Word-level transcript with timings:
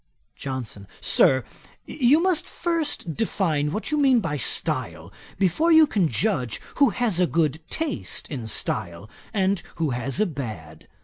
JOHNSON. 0.35 0.87
'Sir, 0.99 1.43
you 1.85 2.23
must 2.23 2.49
first 2.49 3.13
define 3.15 3.71
what 3.71 3.91
you 3.91 3.99
mean 3.99 4.19
by 4.19 4.35
style, 4.35 5.13
before 5.37 5.71
you 5.71 5.85
can 5.85 6.07
judge 6.07 6.59
who 6.77 6.89
has 6.89 7.19
a 7.19 7.27
good 7.27 7.59
taste 7.69 8.27
in 8.31 8.47
style, 8.47 9.11
and 9.31 9.61
who 9.75 9.91
has 9.91 10.19
a 10.19 10.25
bad. 10.25 10.87